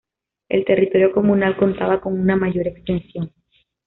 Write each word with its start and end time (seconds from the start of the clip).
El 0.49 0.65
territorio 0.65 1.11
comunal 1.11 1.55
contaba 1.55 2.01
con 2.01 2.19
una 2.19 2.35
mayor 2.35 2.65
extensión. 2.65 3.31